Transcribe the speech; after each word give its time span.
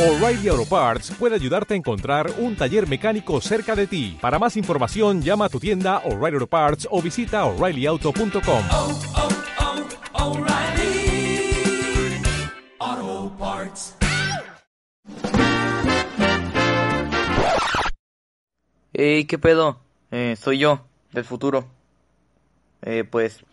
O'Reilly 0.00 0.48
Auto 0.48 0.64
Parts 0.64 1.10
puede 1.18 1.34
ayudarte 1.34 1.74
a 1.74 1.76
encontrar 1.76 2.32
un 2.38 2.56
taller 2.56 2.88
mecánico 2.88 3.38
cerca 3.42 3.76
de 3.76 3.86
ti. 3.86 4.16
Para 4.18 4.38
más 4.38 4.56
información, 4.56 5.20
llama 5.20 5.44
a 5.44 5.48
tu 5.50 5.60
tienda 5.60 5.98
O'Reilly 6.06 6.36
Auto 6.36 6.46
Parts 6.46 6.88
o 6.90 7.02
visita 7.02 7.44
oreillyauto.com. 7.44 8.64
oh, 8.70 8.98
oh, 10.14 10.38
O'Reilly 10.38 11.52
Auto 12.78 13.36
Parts. 13.38 13.94
Hey, 18.94 19.26
¿qué 19.26 19.38
pedo? 19.38 19.80
Eh, 20.10 20.34
soy 20.40 20.60
yo, 20.60 20.86
del 21.12 21.26
futuro. 21.26 21.66
Eh, 22.80 23.04
pues, 23.04 23.44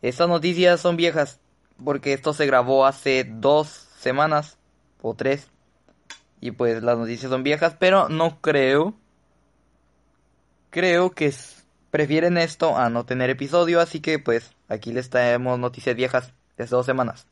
estas 0.00 0.26
noticias 0.26 0.80
son 0.80 0.96
viejas, 0.96 1.38
porque 1.84 2.14
esto 2.14 2.32
se 2.32 2.46
grabó 2.46 2.86
hace 2.86 3.24
dos 3.28 3.68
semanas, 3.98 4.56
o 5.02 5.12
tres. 5.12 5.51
Y 6.42 6.50
pues 6.50 6.82
las 6.82 6.98
noticias 6.98 7.30
son 7.30 7.44
viejas, 7.44 7.76
pero 7.78 8.08
no 8.08 8.40
creo. 8.40 8.94
Creo 10.70 11.12
que 11.12 11.32
prefieren 11.92 12.36
esto 12.36 12.76
a 12.76 12.90
no 12.90 13.06
tener 13.06 13.30
episodio, 13.30 13.80
así 13.80 14.00
que 14.00 14.18
pues 14.18 14.50
aquí 14.68 14.92
les 14.92 15.08
traemos 15.08 15.60
noticias 15.60 15.94
viejas 15.94 16.32
de 16.56 16.64
hace 16.64 16.74
dos 16.74 16.84
semanas. 16.84 17.28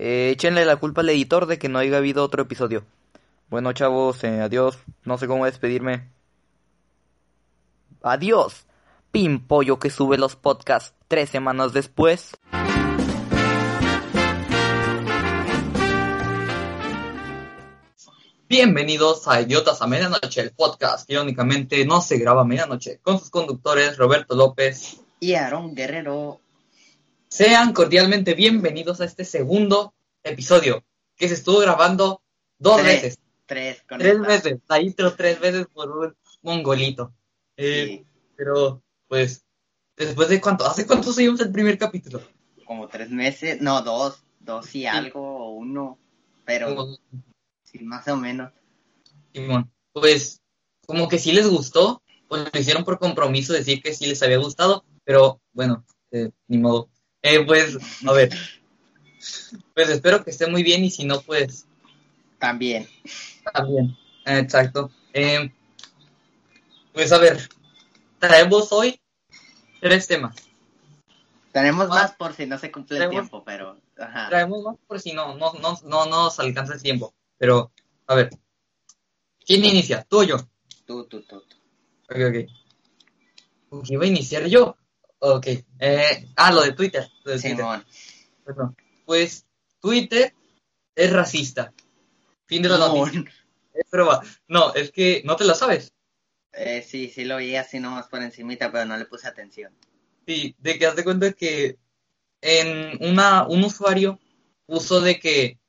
Eh, 0.00 0.30
échenle 0.32 0.64
la 0.64 0.74
culpa 0.74 1.02
al 1.02 1.10
editor 1.10 1.46
de 1.46 1.60
que 1.60 1.68
no 1.68 1.78
haya 1.78 1.98
habido 1.98 2.24
otro 2.24 2.42
episodio. 2.42 2.84
Bueno, 3.48 3.72
chavos, 3.74 4.24
eh, 4.24 4.40
adiós. 4.40 4.80
No 5.04 5.16
sé 5.16 5.28
cómo 5.28 5.44
despedirme. 5.44 6.08
Adiós. 8.02 8.66
Pimpollo 9.12 9.78
que 9.78 9.90
sube 9.90 10.18
los 10.18 10.34
podcasts 10.34 10.94
tres 11.06 11.30
semanas 11.30 11.72
después. 11.72 12.36
Bienvenidos 18.54 19.28
a 19.28 19.40
Idiotas 19.40 19.80
a 19.80 19.86
Medianoche, 19.86 20.40
el 20.40 20.50
podcast 20.50 21.06
que 21.06 21.12
irónicamente 21.12 21.84
no 21.86 22.00
se 22.00 22.18
graba 22.18 22.40
a 22.40 22.44
medianoche, 22.44 22.98
con 22.98 23.20
sus 23.20 23.30
conductores 23.30 23.96
Roberto 23.96 24.34
López. 24.34 25.00
y 25.20 25.34
Aarón 25.34 25.72
Guerrero. 25.72 26.40
Sean 27.28 27.72
cordialmente 27.72 28.34
bienvenidos 28.34 29.00
a 29.00 29.04
este 29.04 29.24
segundo 29.24 29.94
episodio, 30.24 30.82
que 31.16 31.28
se 31.28 31.34
estuvo 31.34 31.60
grabando 31.60 32.22
dos 32.58 32.78
Tres. 32.82 33.02
veces, 33.02 33.18
Tres 33.46 33.82
con 33.88 33.98
tres 34.00 34.20
veces, 34.20 34.58
la 34.68 34.80
intro 34.80 35.14
tres 35.14 35.38
veces 35.38 35.68
por 35.72 35.88
un 35.96 36.16
mongolito. 36.42 37.12
Eh, 37.56 37.84
Sí, 37.86 38.06
Pero, 38.34 38.82
pues, 39.06 39.44
después 39.96 40.28
de 40.28 40.40
cuánto, 40.40 40.66
¿hace 40.66 40.88
cuánto 40.88 41.12
seguimos 41.12 41.38
el 41.40 41.52
primer 41.52 41.78
capítulo? 41.78 42.20
como 42.66 42.88
tres 42.88 43.10
meses, 43.10 43.60
no, 43.60 43.80
dos, 43.82 44.24
dos 44.40 44.74
y 44.74 44.86
algo, 44.86 45.20
o 45.20 45.50
uno, 45.50 45.98
pero 46.44 46.74
Como- 46.74 46.96
sí, 47.70 47.78
más 47.80 48.06
o 48.08 48.16
menos. 48.16 48.52
Simón, 49.32 49.70
pues 49.92 50.40
como 50.86 51.08
que 51.08 51.18
sí 51.18 51.32
les 51.32 51.48
gustó, 51.48 52.02
pues 52.28 52.42
lo 52.52 52.60
hicieron 52.60 52.84
por 52.84 52.98
compromiso 52.98 53.52
decir 53.52 53.82
que 53.82 53.94
sí 53.94 54.06
les 54.06 54.22
había 54.22 54.38
gustado, 54.38 54.84
pero 55.04 55.40
bueno, 55.52 55.84
eh, 56.10 56.30
ni 56.48 56.58
modo. 56.58 56.88
Eh, 57.22 57.44
pues, 57.44 57.76
a 58.06 58.12
ver, 58.12 58.30
pues 59.74 59.88
espero 59.88 60.24
que 60.24 60.30
esté 60.30 60.46
muy 60.46 60.62
bien 60.62 60.84
y 60.84 60.90
si 60.90 61.04
no, 61.04 61.20
pues 61.20 61.66
También. 62.38 62.88
también. 63.52 63.96
Eh, 64.24 64.38
exacto. 64.38 64.90
Eh, 65.12 65.52
pues 66.92 67.12
a 67.12 67.18
ver, 67.18 67.48
traemos 68.18 68.72
hoy 68.72 69.00
tres 69.80 70.06
temas. 70.06 70.36
Tenemos 71.52 71.88
más 71.88 72.12
por 72.12 72.32
si 72.34 72.46
no 72.46 72.58
se 72.58 72.70
cumple 72.70 72.98
el 72.98 73.10
tiempo, 73.10 73.42
pero, 73.44 73.76
ajá. 73.98 74.28
Traemos 74.28 74.62
más 74.62 74.76
por 74.86 75.00
si 75.00 75.12
no, 75.12 75.34
no, 75.34 75.52
no, 75.54 75.78
no 75.84 76.06
nos 76.06 76.38
alcanza 76.38 76.74
el 76.74 76.82
tiempo. 76.82 77.12
Pero, 77.40 77.72
a 78.06 78.14
ver, 78.16 78.28
¿quién 79.46 79.64
inicia? 79.64 80.04
¿Tú 80.06 80.20
o 80.20 80.24
yo? 80.24 80.36
Tú, 80.84 81.06
tú, 81.06 81.22
tú, 81.22 81.40
tú. 81.40 81.56
Ok, 82.10 82.18
ok. 83.70 83.86
Iba 83.88 84.04
a 84.04 84.08
iniciar 84.08 84.44
yo. 84.44 84.76
Ok. 85.20 85.46
Eh, 85.78 86.28
ah, 86.36 86.52
lo 86.52 86.60
de 86.60 86.72
Twitter. 86.72 87.08
Lo 87.24 87.32
de 87.32 87.40
Twitter. 87.40 87.64
Perdón. 88.44 88.76
Pues 89.06 89.46
Twitter 89.80 90.34
es 90.94 91.10
racista. 91.10 91.72
Fin 92.44 92.60
de 92.60 92.68
la 92.68 92.76
noticia. 92.76 93.10
Simón. 93.10 93.30
Es 93.72 93.86
prueba. 93.88 94.22
No, 94.46 94.74
es 94.74 94.92
que 94.92 95.22
no 95.24 95.36
te 95.36 95.44
lo 95.44 95.54
sabes. 95.54 95.94
Eh, 96.52 96.82
sí, 96.82 97.08
sí 97.08 97.24
lo 97.24 97.38
vi 97.38 97.56
así 97.56 97.80
nomás 97.80 98.08
por 98.08 98.20
encimita, 98.20 98.70
pero 98.70 98.84
no 98.84 98.98
le 98.98 99.06
puse 99.06 99.26
atención. 99.26 99.72
Sí, 100.26 100.54
de 100.58 100.78
que 100.78 100.86
haz 100.86 100.94
de 100.94 101.04
cuenta 101.04 101.32
que 101.32 101.78
en 102.42 103.02
una, 103.02 103.46
un 103.46 103.64
usuario 103.64 104.18
puso 104.66 105.00
de 105.00 105.18
que, 105.18 105.59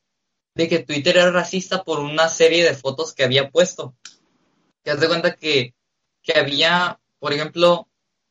de 0.53 0.67
que 0.67 0.79
Twitter 0.79 1.17
era 1.17 1.31
racista 1.31 1.83
por 1.83 1.99
una 1.99 2.27
serie 2.29 2.63
de 2.63 2.75
fotos 2.75 3.13
que 3.13 3.23
había 3.23 3.49
puesto. 3.49 3.95
Haz 4.85 4.99
de 4.99 5.07
cuenta 5.07 5.35
que, 5.35 5.73
que 6.21 6.37
había, 6.37 6.99
por 7.19 7.33
ejemplo, 7.33 7.87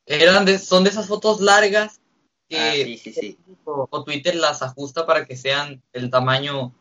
eran 0.06 0.44
de, 0.44 0.58
son 0.58 0.84
de 0.84 0.90
esas 0.90 1.06
fotos 1.06 1.40
largas 1.40 2.00
que 2.48 2.58
Ah, 2.58 2.72
sí, 2.72 2.98
sí, 2.98 3.12
sí. 3.12 3.38
o, 3.64 3.86
o 3.88 4.04
Twitter 4.04 4.34
las 4.34 4.60
ajusta 4.62 5.06
para 5.06 5.24
que 5.24 5.36
sean 5.36 5.82
el 5.92 6.10
tamaño 6.10 6.74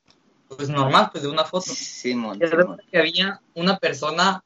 pues 0.47 0.69
normal 0.69 1.09
pues 1.11 1.23
de 1.23 1.29
una 1.29 1.45
foto. 1.45 1.71
Simón, 1.71 2.39
que 2.91 2.97
había 2.97 3.39
una 3.53 3.77
persona 3.77 4.44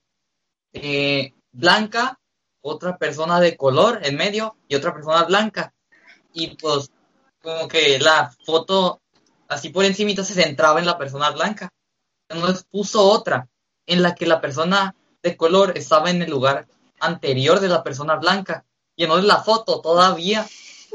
eh, 0.73 1.33
blanca, 1.51 2.19
otra 2.61 2.97
persona 2.97 3.39
de 3.39 3.55
color 3.55 4.01
en 4.03 4.17
medio 4.17 4.57
y 4.67 4.75
otra 4.75 4.93
persona 4.93 5.23
blanca. 5.23 5.73
Y 6.33 6.55
pues 6.57 6.91
como 7.41 7.67
que 7.67 7.99
la 7.99 8.35
foto 8.45 9.01
así 9.53 9.69
por 9.69 9.86
encimita 9.86 10.24
se 10.24 10.34
centraba 10.34 10.80
en 10.80 10.86
la 10.86 10.97
persona 10.97 11.30
blanca. 11.31 11.69
Entonces 12.30 12.66
puso 12.69 13.02
otra 13.03 13.47
en 13.86 14.02
la 14.02 14.16
que 14.16 14.25
la 14.25 14.41
persona 14.41 14.96
de 15.22 15.38
color 15.38 15.78
estaba 15.78 16.09
en 16.09 16.22
el 16.22 16.30
lugar 16.30 16.68
anterior 17.00 17.59
de 17.59 17.69
la 17.69 17.84
persona 17.84 18.16
blanca. 18.16 18.66
Y 18.96 19.03
entonces 19.03 19.25
la 19.28 19.44
foto 19.44 19.81
todavía, 19.81 20.46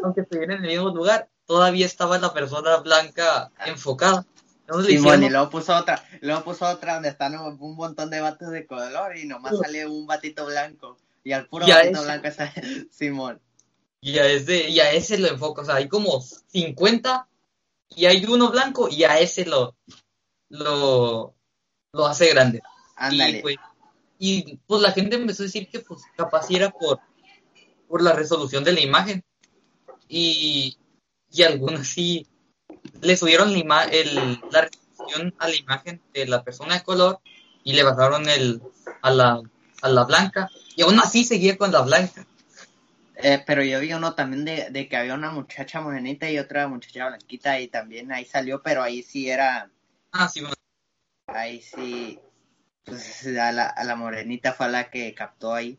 aunque 0.03 0.23
estuviera 0.23 0.55
en 0.55 0.65
el 0.65 0.71
mismo 0.71 0.91
lugar, 0.91 1.29
todavía 1.47 1.87
estaba 1.87 2.19
la 2.19 2.33
persona 2.33 2.77
blanca 2.79 3.51
enfocada. 3.67 4.25
Entonces 4.61 4.87
Simón, 4.95 5.05
hicieron- 5.15 5.25
y 5.25 5.31
luego 5.31 5.51
puso 5.51 5.75
otra, 5.77 6.05
luego 6.21 6.45
puso 6.45 6.67
otra 6.69 6.95
donde 6.95 7.09
están 7.09 7.35
un 7.39 7.77
montón 7.77 8.11
de 8.11 8.21
vatos 8.21 8.51
de 8.51 8.67
color 8.67 9.17
y 9.17 9.27
nomás 9.27 9.55
Uh. 9.55 9.63
sale 9.63 9.87
un 9.87 10.07
batito 10.07 10.45
blanco. 10.47 10.99
Y 11.25 11.33
al 11.33 11.47
puro 11.47 11.67
Y 11.67 11.71
batito 11.73 11.95
ese- 11.99 12.05
blanco 12.05 12.27
está 12.29 12.53
Simón. 12.91 13.41
Y 14.01 14.19
a 14.19 14.27
ese, 14.27 14.69
y 14.69 14.79
a 14.81 14.93
ese 14.93 15.19
lo 15.19 15.27
enfoca, 15.29 15.63
o 15.63 15.65
sea, 15.65 15.75
hay 15.77 15.89
como 15.89 16.21
50 16.21 17.27
y 17.91 18.06
hay 18.06 18.25
uno 18.26 18.50
blanco 18.50 18.88
y 18.88 19.04
a 19.04 19.19
ese 19.19 19.47
lo, 19.47 19.76
lo, 20.49 21.34
lo 21.93 22.06
hace 22.06 22.28
grande. 22.28 22.60
Ándale. 22.97 23.38
Y 23.38 23.43
pues, 23.43 23.56
y 24.19 24.56
pues 24.66 24.82
la 24.82 24.93
gente 24.93 25.16
empezó 25.16 25.43
a 25.43 25.47
decir 25.47 25.69
que 25.69 25.81
pues 25.81 26.03
capaz 26.16 26.50
era 26.50 26.71
por, 26.71 27.00
por 27.88 28.03
la 28.03 28.12
resolución 28.12 28.65
de 28.65 28.72
la 28.72 28.81
imagen. 28.81 29.25
Y, 30.09 30.78
y 31.31 31.43
algunos 31.43 31.87
sí 31.87 32.27
le 33.00 33.16
subieron 33.16 33.53
la, 33.53 33.84
el, 33.84 34.41
la 34.50 34.62
resolución 34.62 35.34
a 35.38 35.48
la 35.48 35.56
imagen 35.56 36.03
de 36.12 36.27
la 36.27 36.43
persona 36.43 36.75
de 36.75 36.82
color 36.82 37.21
y 37.62 37.75
le 37.75 37.82
bajaron 37.82 38.28
el 38.28 38.62
a 39.03 39.10
la, 39.10 39.43
a 39.82 39.88
la 39.88 40.04
blanca. 40.04 40.50
Y 40.77 40.82
aún 40.82 40.98
así 41.00 41.25
seguía 41.25 41.56
con 41.56 41.72
la 41.72 41.82
blanca. 41.82 42.27
Eh, 43.21 43.43
pero 43.45 43.65
yo 43.65 43.81
vi 43.81 43.93
uno 43.93 44.15
también 44.15 44.45
de, 44.45 44.71
de 44.71 44.89
que 44.89 44.97
había 44.97 45.15
una 45.15 45.31
muchacha 45.31 45.81
morenita 45.81 46.31
y 46.31 46.39
otra 46.39 46.69
muchacha 46.69 47.09
blanquita 47.09 47.59
y 47.61 47.67
también 47.69 48.12
ahí 48.12 48.25
salió, 48.25 48.62
pero 48.62 48.83
ahí 48.83 49.03
sí 49.03 49.29
era, 49.29 49.71
Ah, 50.12 50.29
sí, 50.29 50.41
bueno. 50.41 50.55
ahí 51.27 51.61
sí, 51.61 52.19
pues 52.84 53.27
a 53.27 53.53
la, 53.53 53.67
a 53.67 53.84
la 53.84 53.97
morenita 53.97 54.53
fue 54.53 54.69
la 54.69 54.89
que 54.91 55.15
captó 55.15 55.53
ahí. 55.53 55.78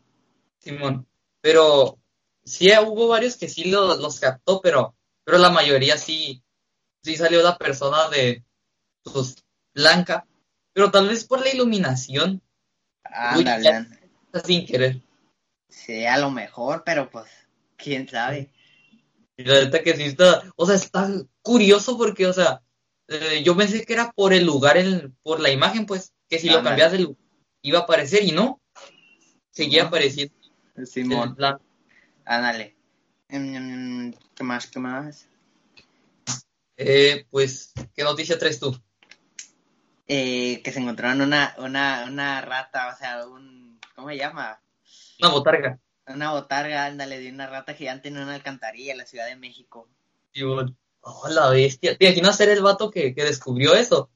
Simón. 0.58 1.06
Pero 1.40 1.98
sí 2.44 2.70
hubo 2.78 3.08
varios 3.08 3.36
que 3.36 3.48
sí 3.48 3.70
lo- 3.70 3.96
los 3.96 4.20
captó, 4.20 4.60
pero, 4.60 4.94
pero 5.24 5.38
la 5.38 5.48
mayoría 5.50 5.96
sí, 5.96 6.42
sí 7.02 7.16
salió 7.16 7.42
la 7.42 7.56
persona 7.56 8.08
de 8.10 8.44
pues, 9.02 9.36
blanca. 9.74 10.26
Pero 10.74 10.90
tal 10.90 11.08
vez 11.08 11.24
por 11.24 11.40
la 11.40 11.48
iluminación, 11.52 12.42
Ándale, 13.04 13.64
ya- 13.64 13.76
ándale. 13.78 14.10
sin 14.44 14.66
querer. 14.66 15.00
Sí, 15.70 16.04
a 16.04 16.18
lo 16.18 16.30
mejor, 16.30 16.82
pero 16.84 17.10
pues, 17.10 17.30
quién 17.76 18.08
sabe. 18.08 18.52
Y 19.36 19.44
la 19.44 19.64
neta 19.64 19.82
que 19.82 19.96
sí 19.96 20.02
está, 20.02 20.42
o 20.56 20.66
sea, 20.66 20.74
está 20.74 21.08
curioso 21.42 21.96
porque, 21.96 22.26
o 22.26 22.32
sea, 22.32 22.62
eh, 23.08 23.42
yo 23.44 23.56
pensé 23.56 23.84
que 23.84 23.92
era 23.92 24.12
por 24.12 24.32
el 24.32 24.44
lugar, 24.44 24.76
el, 24.76 25.12
por 25.22 25.40
la 25.40 25.50
imagen, 25.50 25.86
pues, 25.86 26.12
que 26.28 26.38
si 26.38 26.48
lo 26.50 26.62
cambias 26.62 26.92
de 26.92 27.16
iba 27.62 27.78
a 27.80 27.82
aparecer 27.82 28.24
y 28.24 28.32
no, 28.32 28.60
seguía 29.50 29.82
No. 29.82 29.88
apareciendo 29.88 30.34
Simón, 30.86 31.36
ándale. 32.24 32.76
Mm, 33.28 34.10
¿Qué 34.34 34.44
más, 34.44 34.66
qué 34.66 34.78
más? 34.78 35.26
Eh, 36.76 37.26
pues, 37.30 37.72
¿qué 37.94 38.02
noticia 38.02 38.38
traes 38.38 38.58
tú? 38.58 38.78
Eh, 40.08 40.62
que 40.62 40.72
se 40.72 40.80
encontraron 40.80 41.20
una, 41.20 41.54
una, 41.58 42.06
una 42.08 42.40
rata, 42.40 42.92
o 42.94 42.98
sea, 42.98 43.26
un, 43.26 43.78
¿cómo 43.94 44.08
se 44.08 44.16
llama? 44.16 44.60
Una 45.20 45.30
botarga. 45.30 45.78
Una 46.06 46.32
botarga, 46.32 46.86
ándale, 46.86 47.20
de 47.20 47.30
una 47.30 47.46
rata 47.46 47.74
gigante 47.74 48.08
en 48.08 48.18
una 48.18 48.34
alcantarilla 48.34 48.92
en 48.92 48.98
la 48.98 49.06
Ciudad 49.06 49.26
de 49.26 49.36
México. 49.36 49.88
Simón. 50.32 50.76
Oh, 51.02 51.28
la 51.28 51.50
bestia. 51.50 51.96
¿Te 51.96 52.06
imaginas 52.06 52.36
ser 52.36 52.48
el 52.50 52.62
vato 52.62 52.90
que, 52.90 53.14
que 53.14 53.24
descubrió 53.24 53.74
eso? 53.74 54.10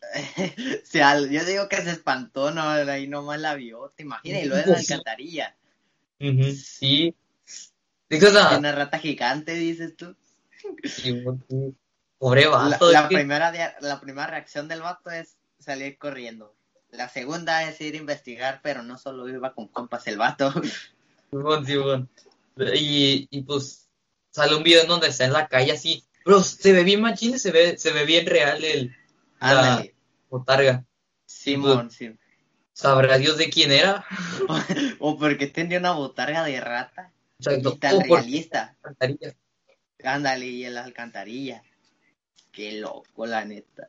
o 0.02 0.84
sea, 0.86 1.18
yo 1.20 1.44
digo 1.44 1.68
que 1.68 1.82
se 1.82 1.90
espantó, 1.90 2.50
no, 2.50 2.62
ahí 2.62 3.06
nomás 3.06 3.38
la 3.40 3.54
vio, 3.54 3.90
te 3.94 4.02
imaginas, 4.02 4.42
y 4.42 4.46
luego 4.46 4.64
en 4.64 4.72
la 4.72 4.78
alcantarilla. 4.80 5.56
Sí. 6.18 7.14
Es 8.08 8.20
que, 8.20 8.26
o 8.26 8.30
sea, 8.30 8.58
Una 8.58 8.72
rata 8.72 8.98
gigante, 8.98 9.54
dices 9.54 9.96
tú. 9.96 10.16
sí, 10.84 11.22
sí. 11.48 11.74
Pobre 12.18 12.42
La, 12.42 12.50
vato. 12.50 12.90
la 12.92 13.02
es 13.02 13.08
que- 13.08 13.14
primera, 13.16 13.76
la 13.80 14.00
primera 14.00 14.26
reacción 14.26 14.68
del 14.68 14.82
vato 14.82 15.10
es 15.10 15.36
salir 15.58 15.96
corriendo. 15.96 16.54
La 16.92 17.08
segunda 17.08 17.62
es 17.68 17.80
ir 17.80 17.94
a 17.94 17.98
investigar, 17.98 18.60
pero 18.62 18.82
no 18.82 18.98
solo 18.98 19.28
iba 19.28 19.54
con 19.54 19.68
compas 19.68 20.06
el 20.06 20.18
vato. 20.18 20.52
Y, 22.74 23.28
y 23.30 23.42
pues 23.42 23.88
sale 24.30 24.56
un 24.56 24.62
video 24.62 24.82
en 24.82 24.88
donde 24.88 25.08
está 25.08 25.24
en 25.24 25.32
la 25.32 25.48
calle 25.48 25.72
así. 25.72 26.04
Pero 26.24 26.42
se 26.42 26.72
ve 26.72 26.84
bien 26.84 27.00
machín, 27.00 27.38
se 27.38 27.50
ve, 27.50 27.78
se 27.78 27.92
ve 27.92 28.04
bien 28.04 28.26
real 28.26 28.62
el 28.64 28.94
la 29.40 29.86
botarga. 30.28 30.84
Simón, 31.26 31.90
sí. 31.90 32.16
Sabrá 32.72 33.18
Dios 33.18 33.36
de 33.38 33.50
quién 33.50 33.72
era. 33.72 34.04
O 34.98 35.18
porque 35.18 35.46
tenía 35.46 35.78
una 35.78 35.92
botarga 35.92 36.44
de 36.44 36.60
rata. 36.60 37.12
Exacto. 37.38 37.72
Y 37.74 37.78
tan 37.78 37.94
O 37.96 37.98
por 38.00 38.18
realista. 38.18 38.76
Ándale, 40.02 40.46
y 40.46 40.64
en 40.64 40.74
la 40.74 40.84
alcantarilla. 40.84 41.62
Qué 42.52 42.72
loco, 42.72 43.26
la 43.26 43.44
neta. 43.44 43.88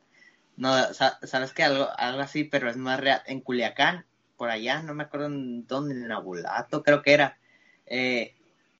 No, 0.62 0.70
sa- 0.94 1.18
sabes 1.32 1.52
que 1.52 1.62
algo, 1.64 1.88
algo 1.96 2.20
así, 2.22 2.44
pero 2.44 2.70
es 2.70 2.76
más 2.76 3.00
real. 3.00 3.22
En 3.26 3.40
Culiacán, 3.40 4.06
por 4.36 4.50
allá, 4.50 4.82
no 4.82 4.94
me 4.94 5.04
acuerdo 5.04 5.26
en 5.26 5.66
dónde, 5.66 5.94
en 5.94 6.12
Abulato, 6.12 6.82
creo 6.82 7.02
que 7.02 7.12
era. 7.14 7.38
eh, 7.86 8.34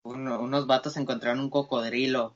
uno- 0.04 0.40
unos 0.40 0.66
vatos 0.66 0.96
encontraron 0.96 1.40
un 1.40 1.50
cocodrilo. 1.50 2.34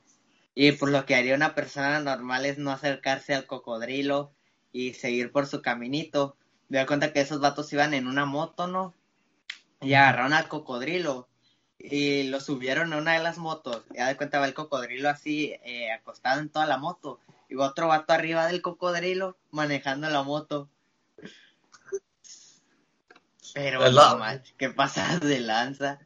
Y 0.55 0.71
por 0.73 0.89
lo 0.91 1.05
que 1.05 1.15
haría 1.15 1.35
una 1.35 1.55
persona 1.55 1.99
normal 2.01 2.45
es 2.45 2.57
no 2.57 2.71
acercarse 2.71 3.33
al 3.35 3.47
cocodrilo 3.47 4.31
y 4.73 4.93
seguir 4.93 5.31
por 5.31 5.47
su 5.47 5.61
caminito. 5.61 6.35
Me 6.69 6.77
da 6.79 6.85
cuenta 6.87 7.13
que 7.13 7.21
esos 7.21 7.39
vatos 7.41 7.71
iban 7.73 7.93
en 7.93 8.07
una 8.07 8.25
moto, 8.25 8.67
¿no? 8.67 8.93
Y 9.81 9.93
agarraron 9.93 10.33
al 10.33 10.47
cocodrilo 10.47 11.27
y 11.79 12.23
lo 12.29 12.39
subieron 12.41 12.93
a 12.93 12.97
una 12.97 13.13
de 13.13 13.19
las 13.23 13.37
motos. 13.37 13.83
Ya 13.95 14.07
de 14.07 14.17
cuenta 14.17 14.39
va 14.39 14.47
el 14.47 14.53
cocodrilo 14.53 15.09
así 15.09 15.55
eh, 15.63 15.91
acostado 15.91 16.41
en 16.41 16.49
toda 16.49 16.65
la 16.67 16.77
moto. 16.77 17.19
Y 17.49 17.55
otro 17.55 17.87
vato 17.87 18.13
arriba 18.13 18.47
del 18.47 18.61
cocodrilo 18.61 19.37
manejando 19.51 20.09
la 20.09 20.23
moto. 20.23 20.69
Pero 23.53 23.89
no 23.89 24.17
manches, 24.17 24.53
¿qué 24.57 24.69
pasa 24.69 25.17
de 25.19 25.39
lanza? 25.39 25.99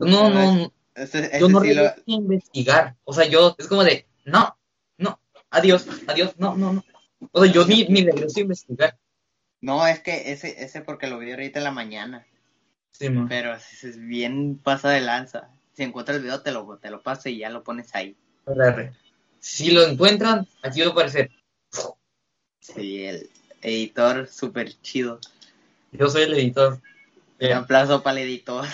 No, 0.00 0.30
no, 0.30 0.54
no. 0.54 0.72
Ese- 0.94 1.26
ese 1.26 1.40
Yo 1.40 1.48
no 1.48 1.60
sí 1.60 1.74
lo- 1.74 1.92
investigar. 2.06 2.96
O 3.04 3.12
sea, 3.12 3.26
yo, 3.26 3.54
es 3.58 3.66
como 3.66 3.84
de, 3.84 4.06
no, 4.24 4.56
no, 4.98 5.18
adiós, 5.50 5.86
adiós, 6.06 6.34
no, 6.38 6.56
no, 6.56 6.72
no. 6.74 6.84
O 7.30 7.42
sea, 7.44 7.52
yo 7.52 7.64
ni, 7.66 7.84
ni 7.84 8.04
regreso 8.04 8.38
a 8.38 8.42
investigar. 8.42 8.98
No, 9.60 9.86
es 9.86 10.00
que 10.00 10.32
ese, 10.32 10.62
ese 10.64 10.80
porque 10.80 11.06
lo 11.06 11.18
vi 11.18 11.30
ahorita 11.30 11.60
en 11.60 11.64
la 11.64 11.70
mañana. 11.70 12.26
Sí, 12.90 13.08
man. 13.08 13.28
Pero 13.28 13.54
ese 13.54 13.88
es 13.90 13.98
bien 13.98 14.58
pasa 14.58 14.90
de 14.90 15.00
lanza. 15.00 15.50
Si 15.72 15.82
encuentras 15.84 16.16
el 16.16 16.24
video 16.24 16.42
te 16.42 16.50
lo, 16.52 16.78
te 16.78 16.90
lo 16.90 17.02
paso 17.02 17.28
y 17.28 17.38
ya 17.38 17.48
lo 17.48 17.62
pones 17.62 17.94
ahí. 17.94 18.16
Arre. 18.46 18.92
Si 19.42 19.72
lo 19.72 19.82
encuentran, 19.82 20.46
aquí 20.62 20.82
va 20.82 20.86
a 20.86 20.90
aparecer. 20.90 21.32
Sí, 22.60 23.04
el 23.04 23.28
editor 23.60 24.28
súper 24.28 24.80
chido. 24.82 25.18
Yo 25.90 26.08
soy 26.08 26.22
el 26.22 26.34
editor. 26.34 26.80
Un 27.40 27.52
aplauso 27.52 28.04
para 28.04 28.20
el 28.20 28.28
editor. 28.28 28.68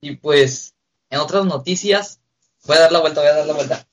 Y 0.00 0.16
pues, 0.16 0.76
en 1.10 1.18
otras 1.18 1.44
noticias, 1.44 2.20
voy 2.64 2.76
a 2.76 2.82
dar 2.82 2.92
la 2.92 3.00
vuelta, 3.00 3.20
voy 3.20 3.30
a 3.30 3.34
dar 3.34 3.46
la 3.46 3.54
vuelta. 3.54 3.88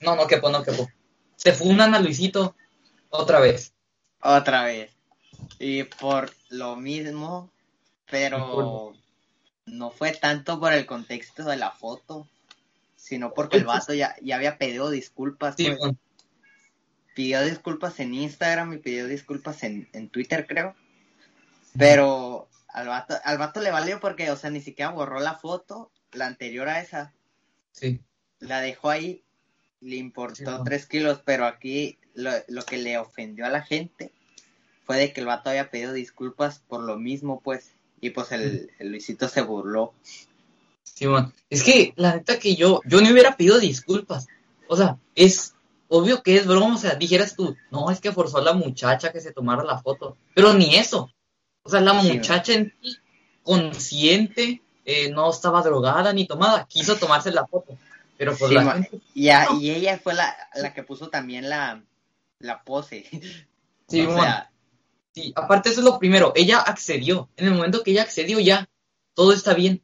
No, 0.00 0.16
no 0.16 0.26
quepo, 0.26 0.48
no 0.48 0.62
quepo. 0.62 0.88
Se 1.36 1.52
funan 1.52 1.94
a 1.94 2.00
Luisito 2.00 2.56
otra 3.10 3.40
vez. 3.40 3.74
Otra 4.22 4.64
vez. 4.64 4.90
Y 5.58 5.82
por 5.84 6.32
lo 6.48 6.76
mismo, 6.76 7.52
pero 8.10 8.94
no 9.66 9.90
fue 9.90 10.12
tanto 10.12 10.58
por 10.58 10.72
el 10.72 10.86
contexto 10.86 11.44
de 11.44 11.56
la 11.56 11.70
foto, 11.70 12.26
sino 13.04 13.34
porque 13.34 13.58
el 13.58 13.66
vato 13.66 13.92
ya, 13.92 14.16
ya 14.22 14.36
había 14.36 14.56
pedido 14.56 14.88
disculpas. 14.88 15.56
Sí, 15.58 15.70
pues. 15.78 15.92
pidió 17.14 17.42
disculpas 17.42 18.00
en 18.00 18.14
Instagram 18.14 18.72
y 18.72 18.78
pidió 18.78 19.06
disculpas 19.06 19.62
en, 19.62 19.90
en 19.92 20.08
Twitter, 20.08 20.46
creo. 20.46 20.74
Pero 21.76 22.48
al 22.68 22.88
vato, 22.88 23.14
al 23.22 23.36
vato 23.36 23.60
le 23.60 23.70
valió 23.70 24.00
porque, 24.00 24.30
o 24.30 24.36
sea, 24.36 24.48
ni 24.48 24.62
siquiera 24.62 24.90
borró 24.90 25.20
la 25.20 25.34
foto, 25.34 25.90
la 26.12 26.26
anterior 26.26 26.66
a 26.68 26.80
esa. 26.80 27.12
sí. 27.72 28.00
La 28.40 28.60
dejó 28.60 28.90
ahí, 28.90 29.22
le 29.80 29.96
importó 29.96 30.62
tres 30.64 30.86
kilos, 30.86 31.20
pero 31.24 31.46
aquí 31.46 31.98
lo, 32.14 32.30
lo 32.48 32.62
que 32.64 32.78
le 32.78 32.98
ofendió 32.98 33.46
a 33.46 33.50
la 33.50 33.62
gente 33.62 34.12
fue 34.84 34.96
de 34.98 35.12
que 35.12 35.20
el 35.20 35.26
vato 35.26 35.50
había 35.50 35.70
pedido 35.70 35.92
disculpas 35.92 36.58
por 36.58 36.82
lo 36.82 36.96
mismo, 36.96 37.40
pues. 37.40 37.72
Y 38.00 38.10
pues 38.10 38.32
el, 38.32 38.70
el 38.78 38.90
Luisito 38.90 39.28
se 39.28 39.42
burló. 39.42 39.94
Sí, 40.84 41.06
man. 41.06 41.32
Es 41.50 41.62
que 41.64 41.92
la 41.96 42.14
neta 42.14 42.38
que 42.38 42.54
yo, 42.54 42.80
yo 42.86 43.00
no 43.00 43.10
hubiera 43.10 43.36
pedido 43.36 43.58
disculpas. 43.58 44.26
O 44.68 44.76
sea, 44.76 44.98
es 45.16 45.54
obvio 45.88 46.22
que 46.22 46.36
es 46.36 46.46
broma. 46.46 46.76
O 46.76 46.78
sea, 46.78 46.94
dijeras 46.94 47.34
tú, 47.34 47.56
no, 47.70 47.90
es 47.90 48.00
que 48.00 48.12
forzó 48.12 48.38
a 48.38 48.42
la 48.42 48.52
muchacha 48.52 49.10
que 49.12 49.20
se 49.20 49.32
tomara 49.32 49.64
la 49.64 49.78
foto. 49.80 50.16
Pero 50.34 50.54
ni 50.54 50.76
eso. 50.76 51.10
O 51.64 51.68
sea, 51.70 51.80
la 51.80 52.00
Sí, 52.00 52.12
muchacha 52.12 52.52
en 52.52 52.72
sí, 52.82 52.96
consciente, 53.42 54.62
eh, 54.84 55.10
no 55.10 55.30
estaba 55.30 55.62
drogada 55.62 56.12
ni 56.12 56.26
tomada, 56.26 56.66
quiso 56.68 56.96
tomarse 56.96 57.30
la 57.30 57.46
foto. 57.46 57.76
Pero 58.16 58.36
por 58.36 58.48
Sí, 58.48 58.54
la 58.54 58.72
gente, 58.72 59.00
Y, 59.14 59.28
a- 59.30 59.48
y 59.58 59.70
ella 59.70 59.98
fue 59.98 60.14
la, 60.14 60.34
la 60.54 60.72
que 60.72 60.82
puso 60.82 61.08
también 61.08 61.48
la, 61.48 61.82
la 62.38 62.62
pose. 62.62 63.06
sí, 63.88 64.02
o 64.02 64.10
man. 64.10 64.20
sea, 64.20 64.50
Sí, 65.14 65.32
aparte 65.36 65.68
eso 65.70 65.78
es 65.80 65.84
lo 65.84 66.00
primero, 66.00 66.32
ella 66.34 66.58
accedió. 66.58 67.28
En 67.36 67.46
el 67.46 67.54
momento 67.54 67.84
que 67.84 67.92
ella 67.92 68.02
accedió 68.02 68.40
ya, 68.40 68.68
todo 69.14 69.32
está 69.32 69.54
bien. 69.54 69.80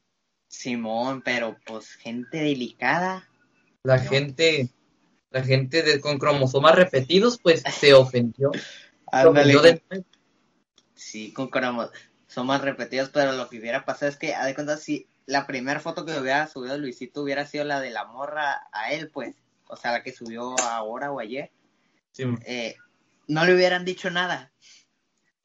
Simón, 0.51 1.23
pero 1.23 1.57
pues 1.65 1.95
gente 1.95 2.39
delicada. 2.39 3.29
La 3.85 4.01
gente, 4.01 4.69
la 5.31 5.45
gente 5.45 5.83
de- 5.85 6.01
con 6.01 6.19
cromosomas 6.19 6.75
repetidos, 6.75 7.39
pues 7.39 7.63
se 7.63 7.95
ofendió. 7.95 8.51
Ofendió 9.13 9.63
de. 9.63 9.81
Sí, 10.95 11.33
con 11.33 11.49
cromos. 11.49 11.91
Son 12.27 12.47
más 12.47 12.61
repetidos, 12.63 13.11
pero 13.11 13.33
lo 13.33 13.49
que 13.49 13.59
hubiera 13.59 13.85
pasado 13.85 14.11
es 14.11 14.17
que, 14.17 14.35
a 14.35 14.45
de 14.45 14.55
cuenta, 14.55 14.77
si 14.77 15.07
la 15.27 15.47
primera 15.47 15.79
foto 15.81 16.05
que 16.05 16.19
hubiera 16.19 16.47
subido 16.49 16.77
Luisito 16.79 17.23
hubiera 17.23 17.47
sido 17.47 17.65
la 17.65 17.81
de 17.81 17.91
la 17.91 18.05
morra 18.07 18.69
a 18.73 18.93
él, 18.93 19.09
pues, 19.11 19.37
o 19.69 19.77
sea, 19.77 19.93
la 19.93 20.03
que 20.03 20.13
subió 20.13 20.59
ahora 20.61 21.13
o 21.13 21.21
ayer, 21.21 21.51
Sí, 22.13 22.25
eh, 22.45 22.77
no 23.29 23.45
le 23.47 23.55
hubieran 23.55 23.85
dicho 23.85 24.11
nada. 24.11 24.51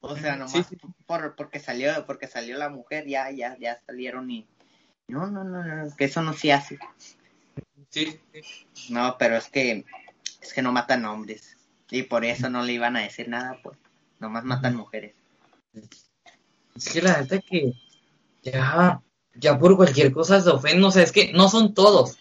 O 0.00 0.16
sea, 0.16 0.32
Sí, 0.34 0.38
nomás 0.40 0.66
sí. 0.68 0.76
Por, 1.06 1.36
porque 1.36 1.60
salió, 1.60 2.04
porque 2.06 2.26
salió 2.26 2.58
la 2.58 2.68
mujer, 2.68 3.06
ya, 3.06 3.30
ya, 3.30 3.56
ya 3.58 3.80
salieron 3.86 4.30
y 4.30 4.46
no, 5.08 5.26
no, 5.26 5.44
no, 5.44 5.64
no, 5.64 5.96
que 5.96 6.04
eso 6.04 6.22
no 6.22 6.32
se 6.32 6.52
hace. 6.52 6.78
Sí, 7.90 8.20
sí. 8.32 8.66
No, 8.90 9.16
pero 9.18 9.36
es 9.36 9.48
que 9.48 9.84
es 10.40 10.52
que 10.52 10.62
no 10.62 10.72
matan 10.72 11.04
hombres 11.04 11.56
y 11.90 12.02
por 12.02 12.24
eso 12.24 12.48
no 12.50 12.62
le 12.62 12.72
iban 12.72 12.96
a 12.96 13.02
decir 13.02 13.28
nada, 13.28 13.58
pues, 13.62 13.78
nomás 14.18 14.44
matan 14.44 14.76
mujeres. 14.76 15.14
Es 16.74 16.88
que 16.92 17.02
la 17.02 17.20
neta 17.20 17.40
que 17.40 17.72
ya, 18.42 19.00
ya 19.34 19.58
por 19.58 19.76
cualquier 19.76 20.12
cosa 20.12 20.40
se 20.40 20.50
ofenden, 20.50 20.84
o 20.84 20.90
sea, 20.90 21.02
es 21.02 21.12
que 21.12 21.32
no 21.32 21.48
son 21.48 21.74
todos, 21.74 22.18